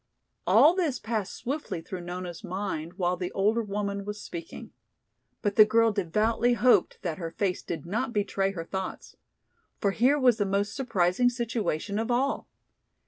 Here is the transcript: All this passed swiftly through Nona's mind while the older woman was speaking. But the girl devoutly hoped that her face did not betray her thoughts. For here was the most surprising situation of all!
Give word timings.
All 0.47 0.73
this 0.73 0.97
passed 0.97 1.31
swiftly 1.35 1.79
through 1.79 2.01
Nona's 2.01 2.43
mind 2.43 2.93
while 2.93 3.15
the 3.15 3.31
older 3.33 3.61
woman 3.61 4.03
was 4.03 4.19
speaking. 4.19 4.71
But 5.43 5.57
the 5.57 5.63
girl 5.63 5.91
devoutly 5.91 6.53
hoped 6.53 6.97
that 7.03 7.19
her 7.19 7.29
face 7.29 7.61
did 7.61 7.85
not 7.85 8.11
betray 8.11 8.49
her 8.53 8.65
thoughts. 8.65 9.15
For 9.77 9.91
here 9.91 10.17
was 10.17 10.37
the 10.37 10.45
most 10.47 10.75
surprising 10.75 11.29
situation 11.29 11.99
of 11.99 12.09
all! 12.09 12.47